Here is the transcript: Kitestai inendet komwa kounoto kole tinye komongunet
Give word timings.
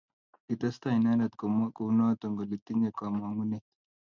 Kitestai 0.45 0.95
inendet 0.97 1.33
komwa 1.39 1.65
kounoto 1.75 2.25
kole 2.35 2.55
tinye 2.65 2.89
komongunet 2.97 3.65